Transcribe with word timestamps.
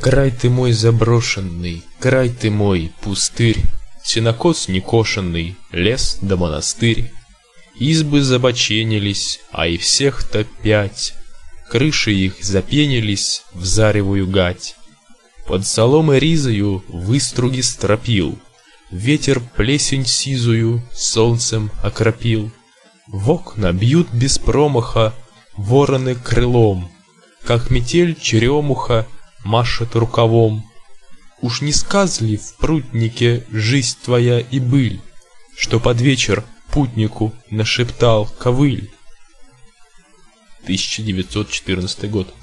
Край 0.00 0.30
ты 0.30 0.48
мой 0.48 0.72
заброшенный, 0.72 1.84
край 1.98 2.30
ты 2.30 2.50
мой 2.50 2.90
пустырь, 3.02 3.62
Сенокос 4.02 4.68
некошенный, 4.68 5.56
лес 5.72 6.18
да 6.22 6.36
монастырь. 6.36 7.12
Избы 7.78 8.22
забоченились, 8.22 9.40
а 9.52 9.66
и 9.66 9.76
всех-то 9.76 10.44
пять. 10.62 11.14
Крыши 11.70 12.12
их 12.12 12.42
запенились 12.42 13.44
в 13.52 13.64
заревую 13.64 14.26
гать. 14.26 14.76
Под 15.46 15.66
соломой 15.66 16.18
ризою 16.18 16.82
выструги 16.88 17.60
стропил, 17.60 18.38
Ветер 18.90 19.40
плесень 19.54 20.06
сизую 20.06 20.82
солнцем 20.92 21.70
окропил. 21.82 22.50
В 23.06 23.30
окна 23.30 23.72
бьют 23.72 24.08
без 24.12 24.38
промаха 24.38 25.14
вороны 25.56 26.14
крылом, 26.14 26.90
Как 27.44 27.70
метель 27.70 28.18
черемуха 28.18 29.06
машет 29.44 29.96
рукавом. 29.96 30.64
Уж 31.40 31.62
не 31.62 31.72
сказли 31.72 32.36
в 32.36 32.56
прутнике 32.56 33.46
жизнь 33.50 33.96
твоя 34.04 34.40
и 34.40 34.60
быль, 34.60 35.00
Что 35.56 35.80
под 35.80 36.00
вечер 36.00 36.44
путнику 36.70 37.34
нашептал 37.50 38.26
ковыль? 38.26 38.90
1914 40.62 42.10
год. 42.10 42.34